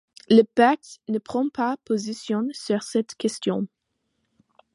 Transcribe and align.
Le 0.31 0.41
Pacte 0.41 0.99
ne 1.09 1.19
prend 1.19 1.47
pas 1.49 1.77
position 1.85 2.47
sur 2.53 2.81
cette 2.81 3.13
question. 3.13 3.67